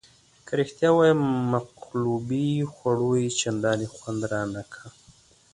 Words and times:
که 0.45 0.51
رښتیا 0.59 0.89
ووایم 0.91 1.19
مقلوبې 1.53 2.47
خوړو 2.73 3.11
یې 3.21 3.27
چندانې 3.39 3.87
خوند 3.95 4.21
رانه 4.31 4.63
کړ. 4.73 4.83